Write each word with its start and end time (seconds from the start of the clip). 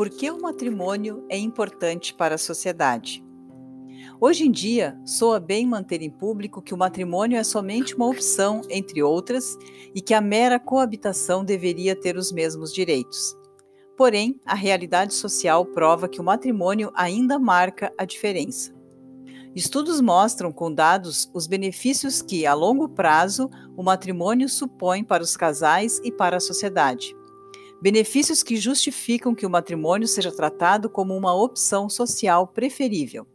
Por 0.00 0.08
que 0.08 0.30
o 0.30 0.40
matrimônio 0.40 1.26
é 1.28 1.36
importante 1.36 2.14
para 2.14 2.36
a 2.36 2.38
sociedade? 2.38 3.22
Hoje 4.18 4.46
em 4.46 4.50
dia, 4.50 4.98
soa 5.04 5.38
bem 5.38 5.66
manter 5.66 6.00
em 6.00 6.08
público 6.08 6.62
que 6.62 6.72
o 6.72 6.78
matrimônio 6.78 7.36
é 7.36 7.44
somente 7.44 7.94
uma 7.94 8.08
opção, 8.08 8.62
entre 8.70 9.02
outras, 9.02 9.58
e 9.94 10.00
que 10.00 10.14
a 10.14 10.20
mera 10.22 10.58
coabitação 10.58 11.44
deveria 11.44 11.94
ter 11.94 12.16
os 12.16 12.32
mesmos 12.32 12.72
direitos. 12.72 13.36
Porém, 13.94 14.40
a 14.46 14.54
realidade 14.54 15.12
social 15.12 15.66
prova 15.66 16.08
que 16.08 16.18
o 16.18 16.24
matrimônio 16.24 16.90
ainda 16.94 17.38
marca 17.38 17.92
a 17.98 18.06
diferença. 18.06 18.74
Estudos 19.54 20.00
mostram 20.00 20.50
com 20.50 20.72
dados 20.72 21.30
os 21.34 21.46
benefícios 21.46 22.22
que, 22.22 22.46
a 22.46 22.54
longo 22.54 22.88
prazo, 22.88 23.50
o 23.76 23.82
matrimônio 23.82 24.48
supõe 24.48 25.04
para 25.04 25.22
os 25.22 25.36
casais 25.36 26.00
e 26.02 26.10
para 26.10 26.38
a 26.38 26.40
sociedade. 26.40 27.14
Benefícios 27.82 28.42
que 28.42 28.58
justificam 28.58 29.34
que 29.34 29.46
o 29.46 29.50
matrimônio 29.50 30.06
seja 30.06 30.30
tratado 30.30 30.90
como 30.90 31.16
uma 31.16 31.34
opção 31.34 31.88
social 31.88 32.46
preferível. 32.46 33.26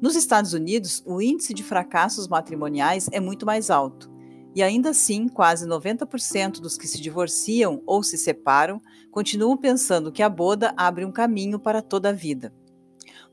Nos 0.00 0.16
Estados 0.16 0.52
Unidos, 0.52 1.02
o 1.06 1.22
índice 1.22 1.54
de 1.54 1.62
fracassos 1.62 2.26
matrimoniais 2.26 3.08
é 3.12 3.20
muito 3.20 3.46
mais 3.46 3.70
alto, 3.70 4.10
e 4.52 4.62
ainda 4.64 4.90
assim, 4.90 5.28
quase 5.28 5.64
90% 5.64 6.60
dos 6.60 6.76
que 6.76 6.88
se 6.88 7.00
divorciam 7.00 7.80
ou 7.86 8.02
se 8.02 8.18
separam 8.18 8.80
continuam 9.12 9.56
pensando 9.56 10.10
que 10.10 10.22
a 10.22 10.28
boda 10.28 10.74
abre 10.76 11.04
um 11.04 11.12
caminho 11.12 11.60
para 11.60 11.80
toda 11.80 12.08
a 12.08 12.12
vida. 12.12 12.52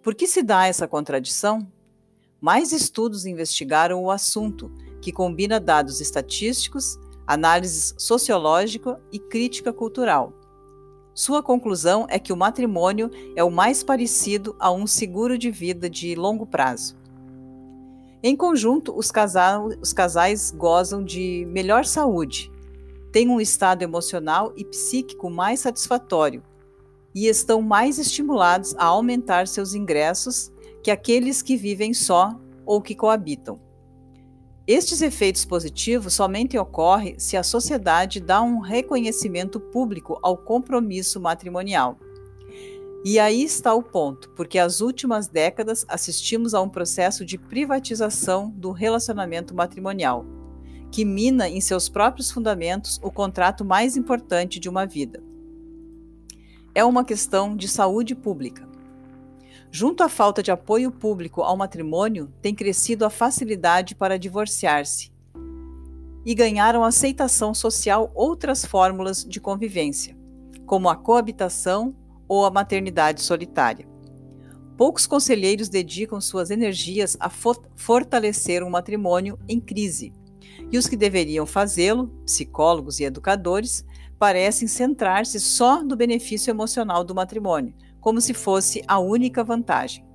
Por 0.03 0.13
que 0.13 0.27
se 0.27 0.43
dá 0.43 0.67
essa 0.67 0.87
contradição? 0.87 1.67
Mais 2.39 2.71
estudos 2.71 3.25
investigaram 3.25 4.03
o 4.03 4.11
assunto, 4.11 4.71
que 5.01 5.11
combina 5.11 5.59
dados 5.59 5.99
estatísticos, 5.99 6.99
análise 7.25 7.93
sociológica 7.97 9.01
e 9.11 9.19
crítica 9.19 9.73
cultural. 9.73 10.33
Sua 11.13 11.41
conclusão 11.41 12.05
é 12.09 12.19
que 12.19 12.33
o 12.33 12.37
matrimônio 12.37 13.09
é 13.35 13.43
o 13.43 13.49
mais 13.49 13.83
parecido 13.83 14.55
a 14.59 14.71
um 14.71 14.85
seguro 14.85 15.37
de 15.37 15.49
vida 15.49 15.89
de 15.89 16.13
longo 16.13 16.45
prazo. 16.45 16.97
Em 18.21 18.35
conjunto, 18.35 18.93
os, 18.97 19.11
casal, 19.11 19.69
os 19.81 19.93
casais 19.93 20.51
gozam 20.51 21.03
de 21.03 21.45
melhor 21.49 21.85
saúde, 21.85 22.51
têm 23.11 23.29
um 23.29 23.39
estado 23.39 23.81
emocional 23.81 24.51
e 24.57 24.65
psíquico 24.65 25.29
mais 25.29 25.61
satisfatório 25.61 26.43
e 27.13 27.27
estão 27.27 27.61
mais 27.61 27.97
estimulados 27.97 28.75
a 28.75 28.85
aumentar 28.85 29.47
seus 29.47 29.73
ingressos 29.73 30.51
que 30.83 30.91
aqueles 30.91 31.41
que 31.41 31.55
vivem 31.55 31.93
só 31.93 32.37
ou 32.65 32.81
que 32.81 32.93
coabitam. 32.93 33.64
Estes 34.67 35.03
efeitos 35.03 35.45
positivos 35.45 36.15
somente 36.15 36.57
ocorrem 36.57 37.19
se 37.19 37.37
a 37.37 37.43
sociedade 37.43 38.19
dá 38.19 38.41
um 38.41 38.59
reconhecimento 38.59 39.59
público 39.59 40.17
ao 40.23 40.35
compromisso 40.35 41.21
matrimonial. 41.21 41.99
E 43.03 43.19
aí 43.19 43.43
está 43.43 43.75
o 43.75 43.83
ponto, 43.83 44.31
porque 44.31 44.57
as 44.57 44.81
últimas 44.81 45.27
décadas 45.27 45.85
assistimos 45.87 46.55
a 46.55 46.61
um 46.61 46.67
processo 46.67 47.23
de 47.23 47.37
privatização 47.37 48.49
do 48.49 48.71
relacionamento 48.71 49.53
matrimonial, 49.53 50.25
que 50.91 51.05
mina 51.05 51.47
em 51.47 51.61
seus 51.61 51.87
próprios 51.87 52.31
fundamentos 52.31 52.99
o 53.03 53.11
contrato 53.11 53.63
mais 53.63 53.95
importante 53.95 54.59
de 54.59 54.67
uma 54.67 54.87
vida. 54.87 55.23
É 56.73 56.83
uma 56.83 57.05
questão 57.05 57.55
de 57.55 57.67
saúde 57.67 58.15
pública. 58.15 58.67
Junto 59.77 60.03
à 60.03 60.07
falta 60.07 60.41
de 60.41 60.51
apoio 60.51 60.89
público 60.89 61.41
ao 61.41 61.57
matrimônio, 61.57 62.31
tem 62.41 62.55
crescido 62.55 63.03
a 63.03 63.09
facilidade 63.09 63.93
para 63.93 64.17
divorciar-se 64.17 65.11
e 66.25 66.33
ganharam 66.33 66.81
aceitação 66.81 67.53
social 67.53 68.09
outras 68.15 68.63
fórmulas 68.63 69.25
de 69.25 69.41
convivência, 69.41 70.17
como 70.65 70.87
a 70.87 70.95
coabitação 70.95 71.93
ou 72.25 72.45
a 72.45 72.49
maternidade 72.49 73.21
solitária. 73.21 73.85
Poucos 74.77 75.05
conselheiros 75.05 75.67
dedicam 75.67 76.21
suas 76.21 76.51
energias 76.51 77.17
a 77.19 77.29
fortalecer 77.29 78.63
um 78.63 78.69
matrimônio 78.69 79.37
em 79.45 79.59
crise, 79.59 80.13
e 80.71 80.77
os 80.77 80.87
que 80.87 80.95
deveriam 80.95 81.45
fazê-lo, 81.45 82.07
psicólogos 82.25 83.01
e 83.01 83.03
educadores, 83.03 83.83
parecem 84.17 84.69
centrar-se 84.69 85.37
só 85.37 85.83
no 85.83 85.97
benefício 85.97 86.49
emocional 86.49 87.03
do 87.03 87.13
matrimônio, 87.13 87.73
como 88.05 88.21
se 88.21 88.35
fosse 88.35 88.83
a 88.87 88.99
única 88.99 89.43
vantagem. 89.43 90.05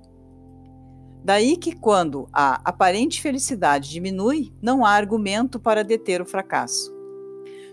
Daí 1.25 1.57
que, 1.57 1.75
quando 1.75 2.25
a 2.31 2.61
aparente 2.63 3.21
felicidade 3.21 3.89
diminui, 3.89 4.53
não 4.61 4.85
há 4.85 4.91
argumento 4.91 5.59
para 5.59 5.83
deter 5.83 6.21
o 6.21 6.25
fracasso. 6.25 6.89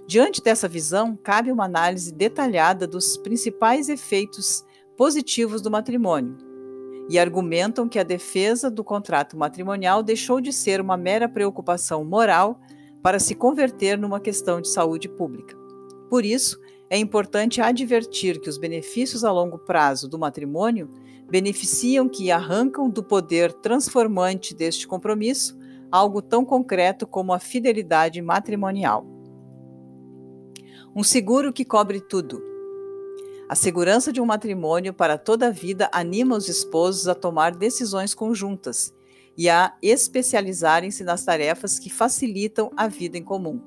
Diante 0.08 0.42
dessa 0.42 0.66
visão, 0.66 1.16
cabe 1.16 1.52
uma 1.52 1.66
análise 1.66 2.12
detalhada 2.12 2.84
dos 2.84 3.16
principais 3.16 3.88
efeitos 3.88 4.64
positivos 4.96 5.62
do 5.62 5.70
matrimônio, 5.70 6.36
e 7.08 7.16
argumentam 7.16 7.88
que 7.88 8.00
a 8.00 8.02
defesa 8.02 8.68
do 8.68 8.82
contrato 8.82 9.36
matrimonial 9.36 10.02
deixou 10.02 10.40
de 10.40 10.52
ser 10.52 10.80
uma 10.80 10.96
mera 10.96 11.28
preocupação 11.28 12.04
moral 12.04 12.60
para 13.00 13.20
se 13.20 13.36
converter 13.36 13.96
numa 13.96 14.18
questão 14.18 14.60
de 14.60 14.68
saúde 14.68 15.08
pública. 15.08 15.56
Por 16.10 16.24
isso, 16.24 16.58
é 16.90 16.98
importante 16.98 17.60
advertir 17.60 18.40
que 18.40 18.48
os 18.48 18.56
benefícios 18.56 19.24
a 19.24 19.30
longo 19.30 19.58
prazo 19.58 20.08
do 20.08 20.18
matrimônio 20.18 20.90
beneficiam 21.28 22.08
que 22.08 22.30
arrancam 22.30 22.88
do 22.88 23.02
poder 23.02 23.52
transformante 23.52 24.54
deste 24.54 24.88
compromisso 24.88 25.58
algo 25.90 26.20
tão 26.20 26.44
concreto 26.44 27.06
como 27.06 27.32
a 27.32 27.38
fidelidade 27.38 28.20
matrimonial. 28.20 29.06
Um 30.94 31.02
seguro 31.02 31.52
que 31.52 31.64
cobre 31.64 32.00
tudo. 32.00 32.42
A 33.48 33.54
segurança 33.54 34.12
de 34.12 34.20
um 34.20 34.26
matrimônio 34.26 34.92
para 34.92 35.16
toda 35.16 35.46
a 35.46 35.50
vida 35.50 35.88
anima 35.92 36.36
os 36.36 36.48
esposos 36.48 37.08
a 37.08 37.14
tomar 37.14 37.54
decisões 37.54 38.14
conjuntas 38.14 38.92
e 39.36 39.48
a 39.48 39.74
especializarem-se 39.80 41.04
nas 41.04 41.24
tarefas 41.24 41.78
que 41.78 41.88
facilitam 41.88 42.70
a 42.76 42.88
vida 42.88 43.16
em 43.16 43.22
comum. 43.22 43.60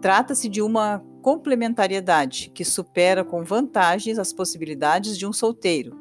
Trata-se 0.00 0.48
de 0.48 0.62
uma 0.62 1.04
complementariedade 1.26 2.52
que 2.54 2.64
supera 2.64 3.24
com 3.24 3.42
vantagens 3.42 4.16
as 4.16 4.32
possibilidades 4.32 5.18
de 5.18 5.26
um 5.26 5.32
solteiro, 5.32 5.98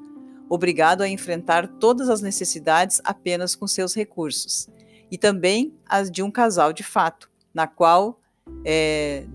obrigado 0.47 1.01
a 1.01 1.09
enfrentar 1.09 1.67
todas 1.67 2.09
as 2.09 2.21
necessidades 2.21 3.01
apenas 3.03 3.55
com 3.55 3.65
seus 3.65 3.95
recursos, 3.95 4.69
e 5.09 5.17
também 5.17 5.73
as 5.83 6.11
de 6.11 6.21
um 6.21 6.29
casal 6.29 6.71
de 6.71 6.83
fato, 6.83 7.27
na 7.51 7.65
qual, 7.65 8.21
é, 8.63 9.25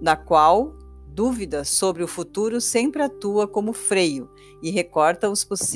na 0.00 0.14
qual 0.14 0.76
dúvida 1.08 1.64
sobre 1.64 2.04
o 2.04 2.08
futuro 2.08 2.60
sempre 2.60 3.02
atua 3.02 3.48
como 3.48 3.72
freio 3.72 4.30
e 4.62 4.70
recorta 4.70 5.28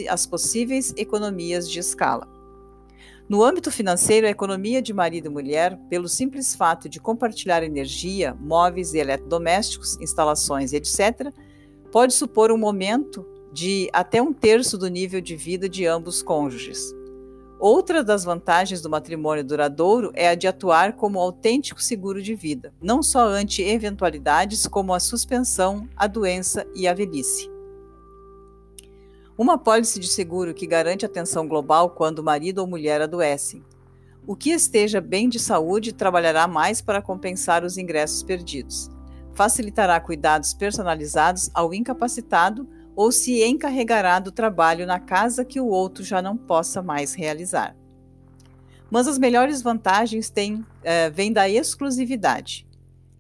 as 0.09 0.25
possíveis 0.25 0.95
economias 0.97 1.69
de 1.69 1.81
escala. 1.81 2.29
No 3.31 3.45
âmbito 3.45 3.71
financeiro, 3.71 4.27
a 4.27 4.31
economia 4.31 4.83
de 4.83 4.93
marido 4.93 5.27
e 5.27 5.31
mulher, 5.31 5.79
pelo 5.89 6.09
simples 6.09 6.57
fato 6.57 6.89
de 6.89 6.99
compartilhar 6.99 7.63
energia, 7.63 8.35
móveis 8.35 8.93
e 8.93 8.99
eletrodomésticos, 8.99 9.97
instalações, 10.01 10.73
etc., 10.73 11.33
pode 11.93 12.13
supor 12.13 12.51
um 12.51 12.59
momento 12.59 13.25
de 13.53 13.89
até 13.93 14.21
um 14.21 14.33
terço 14.33 14.77
do 14.77 14.89
nível 14.89 15.21
de 15.21 15.37
vida 15.37 15.69
de 15.69 15.87
ambos 15.87 16.25
cônjuges. 16.25 16.93
Outra 17.61 18.03
das 18.03 18.25
vantagens 18.25 18.83
do 18.83 18.91
matrimônio 18.91 19.45
duradouro 19.45 20.11
é 20.15 20.29
a 20.29 20.35
de 20.35 20.49
atuar 20.49 20.95
como 20.97 21.21
autêntico 21.21 21.81
seguro 21.81 22.21
de 22.21 22.35
vida, 22.35 22.75
não 22.83 23.01
só 23.01 23.29
ante 23.29 23.63
eventualidades 23.63 24.67
como 24.67 24.93
a 24.93 24.99
suspensão, 24.99 25.89
a 25.97 26.09
doença 26.09 26.67
e 26.75 26.89
a 26.89 26.95
velhice. 26.95 27.50
Uma 29.41 29.57
pólice 29.57 29.99
de 29.99 30.07
seguro 30.07 30.53
que 30.53 30.67
garante 30.67 31.07
atenção 31.07 31.49
global 31.49 31.89
quando 31.89 32.19
o 32.19 32.23
marido 32.23 32.59
ou 32.59 32.67
mulher 32.67 33.01
adoecem. 33.01 33.65
O 34.27 34.37
que 34.37 34.51
esteja 34.51 35.01
bem 35.01 35.31
de 35.31 35.39
saúde 35.39 35.95
trabalhará 35.95 36.47
mais 36.47 36.83
para 36.83 37.01
compensar 37.01 37.65
os 37.65 37.79
ingressos 37.79 38.23
perdidos. 38.23 38.91
Facilitará 39.33 39.99
cuidados 39.99 40.53
personalizados 40.53 41.51
ao 41.55 41.73
incapacitado 41.73 42.69
ou 42.95 43.11
se 43.11 43.43
encarregará 43.43 44.19
do 44.19 44.31
trabalho 44.31 44.87
na 44.87 45.01
casa 45.01 45.43
que 45.43 45.59
o 45.59 45.69
outro 45.69 46.05
já 46.05 46.21
não 46.21 46.37
possa 46.37 46.83
mais 46.83 47.15
realizar. 47.15 47.75
Mas 48.91 49.09
as 49.09 49.17
melhores 49.17 49.63
vantagens 49.63 50.29
têm, 50.29 50.63
é, 50.83 51.09
vêm 51.09 51.33
da 51.33 51.49
exclusividade. 51.49 52.69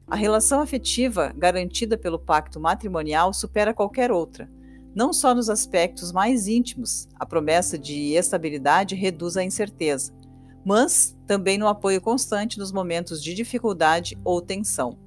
A 0.07 0.17
relação 0.17 0.61
afetiva 0.61 1.33
garantida 1.35 1.97
pelo 1.97 2.19
pacto 2.19 2.61
matrimonial 2.61 3.33
supera 3.33 3.73
qualquer 3.73 4.13
outra 4.13 4.60
não 4.95 5.13
só 5.13 5.35
nos 5.35 5.49
aspectos 5.49 6.13
mais 6.13 6.49
íntimos, 6.49 7.09
a 7.15 7.25
promessa 7.25 7.79
de 7.79 8.15
estabilidade 8.15 8.95
reduz 8.95 9.37
a 9.37 9.45
incerteza, 9.45 10.13
mas 10.65 11.17
também 11.27 11.59
no 11.59 11.69
apoio 11.69 12.01
constante 12.01 12.59
nos 12.59 12.73
momentos 12.73 13.23
de 13.23 13.35
dificuldade 13.35 14.19
ou 14.25 14.41
tensão. 14.41 14.99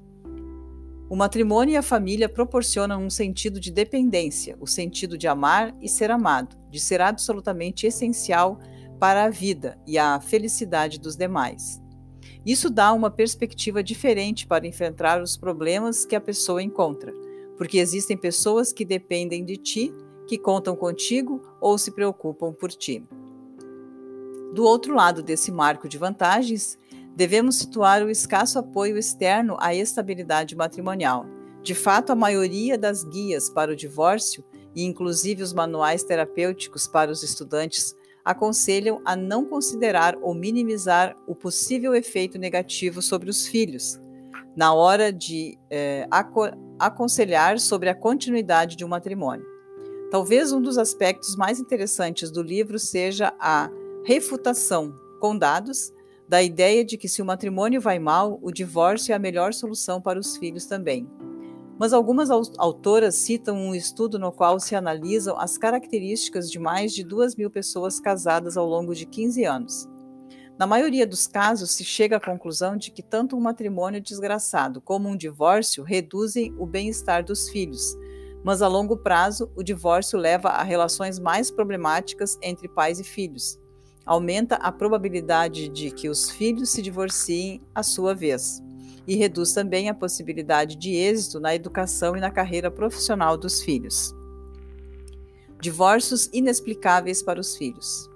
O 1.10 1.16
matrimônio 1.16 1.74
e 1.74 1.78
a 1.78 1.84
família 1.84 2.28
proporcionam 2.30 3.04
um 3.04 3.10
sentido 3.10 3.60
de 3.60 3.72
dependência, 3.72 4.58
o 4.60 4.66
sentido 4.66 5.18
de 5.18 5.28
amar 5.28 5.76
e 5.82 5.88
ser 5.88 6.10
amado, 6.10 6.58
de 6.72 6.80
ser 6.80 7.02
absolutamente 7.02 7.86
essencial 7.86 8.58
para 9.00 9.26
a 9.26 9.30
vida 9.30 9.78
e 9.86 9.98
a 9.98 10.20
felicidade 10.22 11.00
dos 11.00 11.16
demais. 11.16 11.82
Isso 12.46 12.70
dá 12.70 12.92
uma 12.94 13.12
perspectiva 13.12 13.84
diferente 13.84 14.48
para 14.48 14.66
enfrentar 14.66 15.22
os 15.22 15.38
problemas 15.38 16.06
que 16.06 16.16
a 16.16 16.22
pessoa 16.22 16.64
encontra 16.64 17.14
porque 17.64 17.78
existem 17.78 18.18
pessoas 18.18 18.74
que 18.74 18.84
dependem 18.84 19.46
de 19.46 19.56
ti, 19.56 19.96
que 20.28 20.38
contam 20.38 20.76
contigo 20.76 21.42
ou 21.62 21.78
se 21.78 21.92
preocupam 21.92 22.52
por 22.52 22.70
ti. 22.70 23.02
Do 24.54 24.66
outro 24.66 24.94
lado 24.94 25.24
desse 25.24 25.50
marco 25.50 25.88
de 25.88 25.98
vantagens, 25.98 26.78
devemos 27.16 27.56
situar 27.56 28.04
o 28.04 28.10
escasso 28.10 28.60
apoio 28.60 28.98
externo 28.98 29.56
à 29.62 29.74
estabilidade 29.74 30.58
matrimonial. 30.58 31.26
De 31.62 31.74
fato, 31.74 32.12
a 32.12 32.16
maioria 32.16 32.78
das 32.78 33.06
guias 33.06 33.50
para 33.50 33.72
o 33.72 33.78
divórcio, 33.78 34.44
e 34.76 34.84
inclusive 34.84 35.42
os 35.42 35.54
manuais 35.54 36.04
terapêuticos 36.04 36.86
para 36.86 37.12
os 37.12 37.24
estudantes, 37.24 37.96
aconselham 38.26 39.02
a 39.06 39.16
não 39.16 39.46
considerar 39.46 40.18
ou 40.22 40.34
minimizar 40.34 41.16
o 41.26 41.34
possível 41.34 41.96
efeito 41.96 42.38
negativo 42.38 43.02
sobre 43.02 43.30
os 43.30 43.48
filhos, 43.48 44.02
na 44.56 44.74
hora 44.74 45.12
de 45.12 45.58
é, 45.70 46.08
aconselhar 46.80 47.60
sobre 47.60 47.90
a 47.90 47.96
continuidade 47.96 48.76
de 48.76 48.86
um 48.86 48.88
matrimônio. 48.88 49.46
Talvez 50.12 50.52
um 50.52 50.62
dos 50.62 50.78
aspectos 50.78 51.36
mais 51.36 51.60
interessantes 51.60 52.30
do 52.30 52.44
livro 52.44 52.78
seja 52.78 53.34
a 53.40 53.70
refutação, 54.06 54.94
com 55.20 55.36
dados, 55.36 55.92
da 56.28 56.42
ideia 56.42 56.86
de 56.86 56.98
que 56.98 57.10
se 57.10 57.22
o 57.22 57.26
matrimônio 57.26 57.82
vai 57.82 58.00
mal, 58.00 58.40
o 58.42 58.52
divórcio 58.52 59.12
é 59.12 59.16
a 59.16 59.20
melhor 59.20 59.54
solução 59.54 60.02
para 60.02 60.20
os 60.20 60.38
filhos 60.38 60.66
também. 60.66 61.10
Mas 61.80 61.92
algumas 61.92 62.30
autoras 62.30 63.16
citam 63.16 63.58
um 63.58 63.74
estudo 63.74 64.20
no 64.20 64.32
qual 64.32 64.60
se 64.60 64.76
analisam 64.76 65.38
as 65.40 65.58
características 65.58 66.50
de 66.50 66.60
mais 66.60 66.94
de 66.94 67.04
duas 67.04 67.36
mil 67.36 67.50
pessoas 67.50 68.00
casadas 68.00 68.56
ao 68.56 68.68
longo 68.68 68.94
de 68.94 69.06
15 69.06 69.44
anos. 69.44 69.90
Na 70.58 70.68
maioria 70.68 71.08
dos 71.08 71.26
casos, 71.26 71.72
se 71.72 71.84
chega 71.84 72.18
à 72.18 72.20
conclusão 72.20 72.78
de 72.78 72.92
que 72.92 73.02
tanto 73.02 73.36
um 73.36 73.42
matrimônio 73.42 74.00
desgraçado 74.00 74.80
como 74.80 75.10
um 75.10 75.18
divórcio 75.18 75.84
reduzem 75.84 76.54
o 76.60 76.66
bem-estar 76.66 77.24
dos 77.26 77.50
filhos, 77.50 77.98
mas 78.44 78.62
a 78.62 78.68
longo 78.68 78.98
prazo, 78.98 79.52
o 79.56 79.64
divórcio 79.64 80.20
leva 80.20 80.50
a 80.50 80.62
relações 80.62 81.18
mais 81.18 81.50
problemáticas 81.50 82.38
entre 82.42 82.68
pais 82.68 83.00
e 83.00 83.04
filhos. 83.04 83.60
Aumenta 84.06 84.56
a 84.58 84.72
probabilidade 84.72 85.70
de 85.70 85.90
que 85.90 86.08
os 86.08 86.30
filhos 86.30 86.70
se 86.70 86.82
divorciem 86.82 87.62
à 87.74 87.82
sua 87.82 88.14
vez 88.14 88.62
e 89.08 89.16
reduz 89.16 89.54
também 89.54 89.90
a 89.90 89.94
possibilidade 89.94 90.76
de 90.76 90.94
êxito 90.94 91.40
na 91.40 91.56
educação 91.56 92.16
e 92.16 92.20
na 92.20 92.30
carreira 92.30 92.70
profissional 92.70 93.38
dos 93.38 93.62
filhos. 93.62 94.14
Divórcios 95.60 96.30
inexplicáveis 96.32 97.24
para 97.24 97.40
os 97.40 97.56
filhos. 97.56 98.13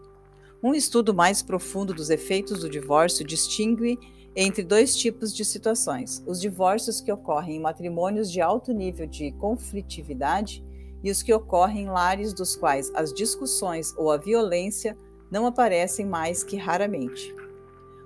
Um 0.62 0.74
estudo 0.74 1.14
mais 1.14 1.44
profundo 1.44 1.94
dos 1.94 2.10
efeitos 2.10 2.62
do 2.62 2.70
divórcio 2.70 3.26
distingue 3.26 4.00
entre 4.36 4.64
dois 4.64 4.96
tipos 4.96 5.36
de 5.36 5.46
situações: 5.46 6.24
os 6.26 6.42
divórcios 6.42 7.00
que 7.00 7.12
ocorrem 7.12 7.58
em 7.58 7.62
matrimônios 7.62 8.32
de 8.32 8.42
alto 8.42 8.74
nível 8.74 9.06
de 9.06 9.32
conflitividade 9.34 10.66
e 11.04 11.12
os 11.12 11.22
que 11.22 11.32
ocorrem 11.32 11.84
em 11.84 11.90
lares 11.90 12.34
dos 12.34 12.56
quais 12.56 12.92
as 12.96 13.14
discussões 13.14 13.94
ou 13.98 14.12
a 14.12 14.18
violência 14.18 14.98
não 15.30 15.46
aparecem 15.46 16.06
mais 16.06 16.44
que 16.44 16.58
raramente. 16.58 17.36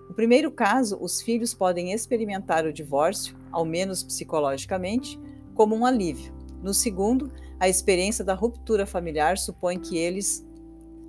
No 0.09 0.13
primeiro 0.13 0.51
caso, 0.51 0.97
os 0.99 1.21
filhos 1.21 1.53
podem 1.53 1.93
experimentar 1.93 2.65
o 2.65 2.73
divórcio, 2.73 3.33
ao 3.49 3.63
menos 3.63 4.03
psicologicamente, 4.03 5.17
como 5.55 5.73
um 5.73 5.85
alívio. 5.85 6.33
No 6.61 6.73
segundo, 6.73 7.31
a 7.57 7.69
experiência 7.69 8.25
da 8.25 8.33
ruptura 8.33 8.85
familiar 8.85 9.37
supõe 9.37 9.79
que 9.79 9.97
eles 9.97 10.45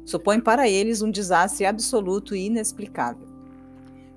supõe 0.04 0.40
para 0.40 0.68
eles 0.68 1.02
um 1.02 1.10
desastre 1.10 1.64
absoluto 1.64 2.34
e 2.34 2.46
inexplicável. 2.46 3.28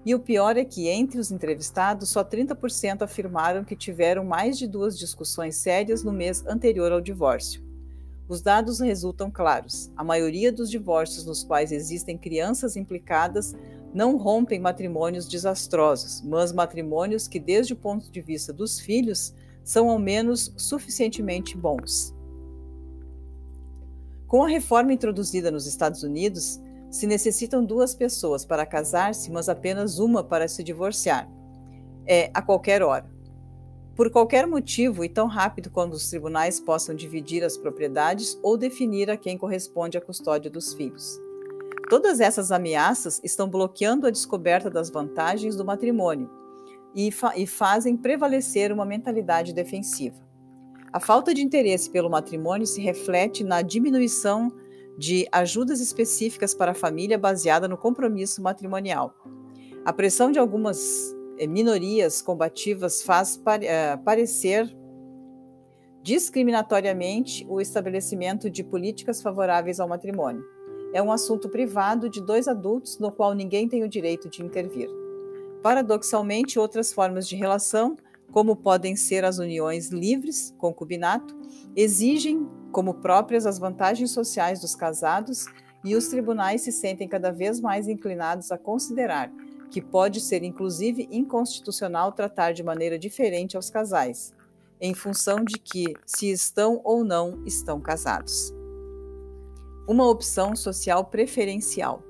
E 0.05 0.13
o 0.13 0.19
pior 0.19 0.55
é 0.55 0.63
que 0.63 0.87
entre 0.87 1.19
os 1.19 1.31
entrevistados, 1.31 2.09
só 2.09 2.23
30% 2.23 3.01
afirmaram 3.01 3.63
que 3.63 3.75
tiveram 3.75 4.23
mais 4.23 4.57
de 4.57 4.67
duas 4.67 4.97
discussões 4.97 5.55
sérias 5.55 6.03
no 6.03 6.11
mês 6.11 6.45
anterior 6.45 6.91
ao 6.91 7.01
divórcio. 7.01 7.63
Os 8.27 8.41
dados 8.41 8.79
resultam 8.79 9.29
claros. 9.29 9.91
A 9.95 10.03
maioria 10.03 10.51
dos 10.51 10.69
divórcios 10.69 11.25
nos 11.25 11.43
quais 11.43 11.71
existem 11.71 12.17
crianças 12.17 12.75
implicadas 12.75 13.53
não 13.93 14.17
rompem 14.17 14.59
matrimônios 14.59 15.27
desastrosos, 15.27 16.21
mas 16.21 16.51
matrimônios 16.51 17.27
que, 17.27 17.39
desde 17.39 17.73
o 17.73 17.77
ponto 17.77 18.11
de 18.11 18.21
vista 18.21 18.51
dos 18.51 18.79
filhos, 18.79 19.33
são 19.63 19.89
ao 19.89 19.99
menos 19.99 20.53
suficientemente 20.57 21.57
bons. 21.57 22.14
Com 24.35 24.43
a 24.43 24.49
reforma 24.49 24.91
introduzida 24.91 25.49
nos 25.49 25.65
Estados 25.65 26.03
Unidos, 26.03 26.59
se 26.91 27.07
necessitam 27.07 27.63
duas 27.63 27.95
pessoas 27.95 28.43
para 28.43 28.65
casar-se, 28.65 29.31
mas 29.31 29.47
apenas 29.47 29.97
uma 29.97 30.25
para 30.25 30.45
se 30.49 30.61
divorciar. 30.61 31.31
É 32.05 32.31
a 32.33 32.41
qualquer 32.41 32.83
hora. 32.83 33.09
Por 33.95 34.11
qualquer 34.11 34.45
motivo 34.45 35.05
e 35.05 35.07
tão 35.07 35.27
rápido 35.27 35.69
quando 35.69 35.93
os 35.93 36.09
tribunais 36.09 36.59
possam 36.59 36.93
dividir 36.93 37.45
as 37.45 37.55
propriedades 37.55 38.37
ou 38.43 38.57
definir 38.57 39.09
a 39.09 39.15
quem 39.15 39.37
corresponde 39.37 39.97
a 39.97 40.01
custódia 40.01 40.51
dos 40.51 40.73
filhos. 40.73 41.17
Todas 41.89 42.19
essas 42.19 42.51
ameaças 42.51 43.21
estão 43.23 43.47
bloqueando 43.47 44.05
a 44.05 44.11
descoberta 44.11 44.69
das 44.69 44.89
vantagens 44.89 45.55
do 45.55 45.63
matrimônio 45.63 46.29
e, 46.93 47.09
fa 47.09 47.37
e 47.37 47.47
fazem 47.47 47.95
prevalecer 47.95 48.69
uma 48.69 48.83
mentalidade 48.83 49.53
defensiva. 49.53 50.24
A 50.91 50.99
falta 50.99 51.33
de 51.33 51.41
interesse 51.41 51.89
pelo 51.89 52.09
matrimônio 52.09 52.65
se 52.65 52.81
reflete 52.81 53.43
na 53.43 53.61
diminuição 53.61 54.51
de 54.97 55.27
ajudas 55.31 55.81
específicas 55.81 56.53
para 56.53 56.71
a 56.71 56.75
família 56.75 57.17
baseada 57.17 57.67
no 57.67 57.77
compromisso 57.77 58.41
matrimonial. 58.41 59.13
A 59.83 59.91
pressão 59.91 60.31
de 60.31 60.39
algumas 60.39 61.15
eh, 61.37 61.47
minorias 61.47 62.21
combativas 62.21 63.03
faz 63.03 63.41
eh, 63.61 63.97
parecer 63.97 64.73
discriminatoriamente 66.01 67.45
o 67.49 67.59
estabelecimento 67.59 68.49
de 68.49 68.63
políticas 68.63 69.21
favoráveis 69.21 69.79
ao 69.79 69.87
matrimônio 69.87 70.55
é 70.95 71.01
um 71.01 71.11
assunto 71.11 71.49
privado 71.49 72.09
de 72.09 72.21
dois 72.21 72.47
adultos 72.47 72.97
no 72.99 73.11
qual 73.11 73.33
ninguém 73.33 73.67
tem 73.67 73.83
o 73.83 73.89
direito 73.89 74.29
de 74.29 74.41
intervir. 74.41 74.89
Paradoxalmente, 75.61 76.57
outras 76.57 76.93
formas 76.93 77.27
de 77.27 77.35
relação, 77.35 77.97
como 78.31 78.55
podem 78.55 78.95
ser 78.95 79.23
as 79.23 79.37
uniões 79.37 79.89
livres, 79.89 80.53
concubinato, 80.57 81.35
exigem 81.75 82.47
como 82.71 82.95
próprias 82.95 83.45
as 83.45 83.57
vantagens 83.57 84.11
sociais 84.11 84.59
dos 84.59 84.75
casados 84.75 85.45
e 85.83 85.95
os 85.95 86.07
tribunais 86.07 86.61
se 86.61 86.71
sentem 86.71 87.07
cada 87.07 87.31
vez 87.31 87.59
mais 87.59 87.87
inclinados 87.87 88.51
a 88.51 88.57
considerar 88.57 89.31
que 89.71 89.81
pode 89.81 90.21
ser 90.21 90.43
inclusive 90.43 91.07
inconstitucional 91.11 92.11
tratar 92.11 92.53
de 92.53 92.63
maneira 92.63 92.99
diferente 92.99 93.57
aos 93.57 93.69
casais, 93.69 94.33
em 94.79 94.93
função 94.93 95.43
de 95.43 95.57
que 95.57 95.93
se 96.05 96.29
estão 96.29 96.79
ou 96.83 97.03
não 97.03 97.43
estão 97.45 97.81
casados 97.81 98.53
uma 99.87 100.09
opção 100.09 100.55
social 100.55 101.05
preferencial. 101.05 102.03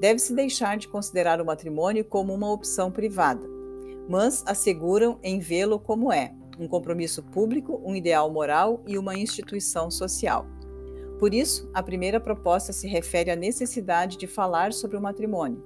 Deve-se 0.00 0.34
deixar 0.34 0.76
de 0.76 0.88
considerar 0.88 1.40
o 1.40 1.44
matrimônio 1.44 2.04
como 2.04 2.32
uma 2.32 2.50
opção 2.50 2.90
privada, 2.90 3.46
mas 4.08 4.42
asseguram 4.46 5.18
em 5.22 5.38
vê-lo 5.38 5.78
como 5.78 6.12
é, 6.12 6.34
um 6.58 6.68
compromisso 6.68 7.22
público, 7.22 7.80
um 7.84 7.94
ideal 7.94 8.30
moral 8.30 8.82
e 8.86 8.98
uma 8.98 9.14
instituição 9.14 9.90
social. 9.90 10.46
Por 11.18 11.32
isso, 11.32 11.70
a 11.72 11.82
primeira 11.82 12.18
proposta 12.18 12.72
se 12.72 12.88
refere 12.88 13.30
à 13.30 13.36
necessidade 13.36 14.16
de 14.16 14.26
falar 14.26 14.72
sobre 14.72 14.96
o 14.96 15.00
matrimônio. 15.00 15.62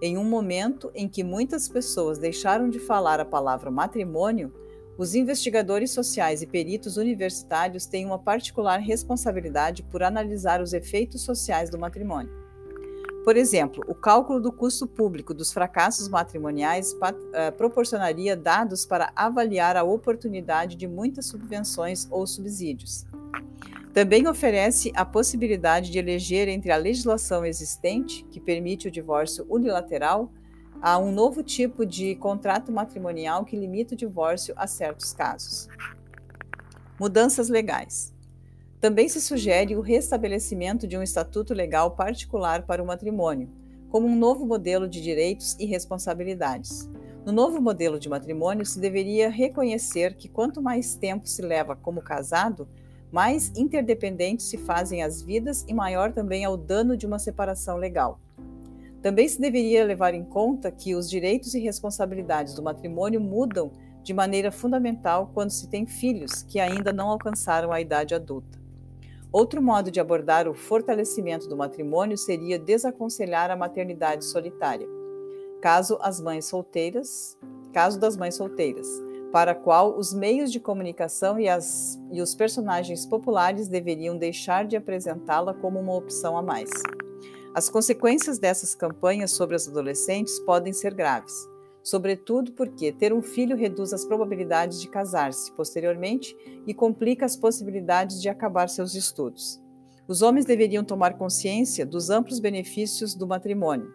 Em 0.00 0.16
um 0.16 0.24
momento 0.24 0.90
em 0.94 1.08
que 1.08 1.24
muitas 1.24 1.68
pessoas 1.68 2.18
deixaram 2.18 2.68
de 2.68 2.78
falar 2.78 3.18
a 3.18 3.24
palavra 3.24 3.70
matrimônio, 3.70 4.52
os 4.98 5.14
investigadores 5.14 5.92
sociais 5.92 6.42
e 6.42 6.46
peritos 6.46 6.96
universitários 6.96 7.86
têm 7.86 8.04
uma 8.04 8.18
particular 8.18 8.78
responsabilidade 8.80 9.82
por 9.84 10.02
analisar 10.02 10.60
os 10.60 10.72
efeitos 10.72 11.22
sociais 11.22 11.70
do 11.70 11.78
matrimônio. 11.78 12.47
Por 13.28 13.36
exemplo, 13.36 13.84
o 13.86 13.94
cálculo 13.94 14.40
do 14.40 14.50
custo 14.50 14.86
público 14.86 15.34
dos 15.34 15.52
fracassos 15.52 16.08
matrimoniais 16.08 16.94
uh, 16.94 17.52
proporcionaria 17.58 18.34
dados 18.34 18.86
para 18.86 19.12
avaliar 19.14 19.76
a 19.76 19.82
oportunidade 19.82 20.76
de 20.76 20.88
muitas 20.88 21.26
subvenções 21.26 22.08
ou 22.10 22.26
subsídios. 22.26 23.04
Também 23.92 24.26
oferece 24.26 24.90
a 24.96 25.04
possibilidade 25.04 25.90
de 25.90 25.98
eleger 25.98 26.48
entre 26.48 26.72
a 26.72 26.78
legislação 26.78 27.44
existente, 27.44 28.24
que 28.30 28.40
permite 28.40 28.88
o 28.88 28.90
divórcio 28.90 29.44
unilateral, 29.50 30.32
Há 30.80 30.96
um 30.96 31.12
novo 31.12 31.42
tipo 31.42 31.84
de 31.84 32.14
contrato 32.14 32.72
matrimonial 32.72 33.44
que 33.44 33.58
limita 33.58 33.94
o 33.94 33.98
divórcio 33.98 34.54
a 34.56 34.66
certos 34.66 35.12
casos. 35.12 35.68
Mudanças 36.98 37.50
legais. 37.50 38.14
Também 38.80 39.08
se 39.08 39.20
sugere 39.20 39.74
o 39.74 39.80
restabelecimento 39.80 40.86
de 40.86 40.96
um 40.96 41.02
estatuto 41.02 41.52
legal 41.52 41.96
particular 41.96 42.62
para 42.62 42.80
o 42.80 42.86
matrimônio, 42.86 43.50
como 43.90 44.06
um 44.06 44.16
novo 44.16 44.46
modelo 44.46 44.88
de 44.88 45.02
direitos 45.02 45.56
e 45.58 45.66
responsabilidades. 45.66 46.88
No 47.26 47.32
novo 47.32 47.60
modelo 47.60 47.98
de 47.98 48.08
matrimônio, 48.08 48.64
se 48.64 48.78
deveria 48.78 49.28
reconhecer 49.28 50.14
que 50.14 50.28
quanto 50.28 50.62
mais 50.62 50.94
tempo 50.94 51.28
se 51.28 51.42
leva 51.42 51.74
como 51.74 52.00
casado, 52.00 52.68
mais 53.10 53.50
interdependentes 53.56 54.46
se 54.46 54.56
fazem 54.56 55.02
as 55.02 55.20
vidas 55.20 55.64
e 55.66 55.74
maior 55.74 56.12
também 56.12 56.44
é 56.44 56.48
o 56.48 56.56
dano 56.56 56.96
de 56.96 57.04
uma 57.04 57.18
separação 57.18 57.78
legal. 57.78 58.20
Também 59.02 59.26
se 59.26 59.40
deveria 59.40 59.84
levar 59.84 60.14
em 60.14 60.24
conta 60.24 60.70
que 60.70 60.94
os 60.94 61.10
direitos 61.10 61.52
e 61.52 61.58
responsabilidades 61.58 62.54
do 62.54 62.62
matrimônio 62.62 63.20
mudam 63.20 63.72
de 64.04 64.14
maneira 64.14 64.52
fundamental 64.52 65.32
quando 65.34 65.50
se 65.50 65.68
tem 65.68 65.84
filhos 65.84 66.44
que 66.44 66.60
ainda 66.60 66.92
não 66.92 67.08
alcançaram 67.08 67.72
a 67.72 67.80
idade 67.80 68.14
adulta. 68.14 68.67
Outro 69.30 69.60
modo 69.60 69.90
de 69.90 70.00
abordar 70.00 70.48
o 70.48 70.54
fortalecimento 70.54 71.48
do 71.48 71.56
matrimônio 71.56 72.16
seria 72.16 72.58
desaconselhar 72.58 73.50
a 73.50 73.56
maternidade 73.56 74.24
solitária, 74.24 74.88
caso 75.60 75.98
as 76.00 76.18
mães 76.18 76.46
solteiras, 76.46 77.36
caso 77.72 78.00
das 78.00 78.16
mães 78.16 78.36
solteiras, 78.36 78.86
para 79.30 79.52
a 79.52 79.54
qual 79.54 79.98
os 79.98 80.14
meios 80.14 80.50
de 80.50 80.58
comunicação 80.58 81.38
e, 81.38 81.46
as, 81.46 82.00
e 82.10 82.22
os 82.22 82.34
personagens 82.34 83.04
populares 83.04 83.68
deveriam 83.68 84.16
deixar 84.16 84.66
de 84.66 84.76
apresentá-la 84.76 85.52
como 85.52 85.78
uma 85.78 85.94
opção 85.94 86.38
a 86.38 86.42
mais. 86.42 86.70
As 87.54 87.68
consequências 87.68 88.38
dessas 88.38 88.74
campanhas 88.74 89.32
sobre 89.32 89.54
os 89.54 89.68
adolescentes 89.68 90.38
podem 90.40 90.72
ser 90.72 90.94
graves 90.94 91.46
sobretudo 91.88 92.52
porque 92.52 92.92
ter 92.92 93.14
um 93.14 93.22
filho 93.22 93.56
reduz 93.56 93.94
as 93.94 94.04
probabilidades 94.04 94.78
de 94.78 94.88
casar-se 94.88 95.50
posteriormente 95.52 96.36
e 96.66 96.74
complica 96.74 97.24
as 97.24 97.34
possibilidades 97.34 98.20
de 98.20 98.28
acabar 98.28 98.68
seus 98.68 98.94
estudos. 98.94 99.58
Os 100.06 100.20
homens 100.20 100.44
deveriam 100.44 100.84
tomar 100.84 101.16
consciência 101.16 101.86
dos 101.86 102.10
amplos 102.10 102.40
benefícios 102.40 103.14
do 103.14 103.26
matrimônio. 103.26 103.90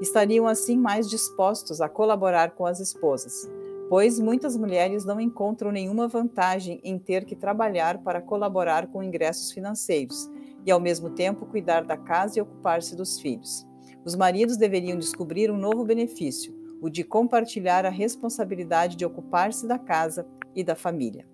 Estariam 0.00 0.46
assim 0.46 0.76
mais 0.76 1.10
dispostos 1.10 1.80
a 1.80 1.88
colaborar 1.88 2.52
com 2.52 2.64
as 2.64 2.78
esposas, 2.78 3.50
pois 3.88 4.20
muitas 4.20 4.56
mulheres 4.56 5.04
não 5.04 5.20
encontram 5.20 5.72
nenhuma 5.72 6.06
vantagem 6.06 6.80
em 6.84 6.96
ter 6.96 7.24
que 7.24 7.34
trabalhar 7.34 7.98
para 8.04 8.22
colaborar 8.22 8.86
com 8.86 9.02
ingressos 9.02 9.50
financeiros 9.50 10.30
e, 10.64 10.70
ao 10.70 10.78
mesmo 10.78 11.10
tempo, 11.10 11.46
cuidar 11.46 11.82
da 11.82 11.96
casa 11.96 12.38
e 12.38 12.42
ocupar-se 12.42 12.94
dos 12.94 13.18
filhos. 13.18 13.66
Os 14.04 14.14
maridos 14.14 14.56
deveriam 14.56 14.96
descobrir 14.96 15.50
um 15.50 15.58
novo 15.58 15.84
benefício, 15.84 16.61
o 16.82 16.90
de 16.90 17.04
compartilhar 17.04 17.86
a 17.86 17.90
responsabilidade 17.90 18.96
de 18.96 19.06
ocupar-se 19.06 19.68
da 19.68 19.78
casa 19.78 20.26
e 20.52 20.64
da 20.64 20.74
família. 20.74 21.24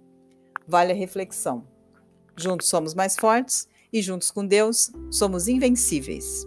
Vale 0.67 0.93
a 0.93 0.95
reflexão. 0.95 1.67
Juntos 2.37 2.69
somos 2.69 2.95
mais 2.95 3.17
fortes 3.17 3.67
e 3.91 4.03
juntos 4.03 4.31
com 4.31 4.47
Deus 4.47 4.93
somos 5.11 5.49
invencíveis. 5.49 6.47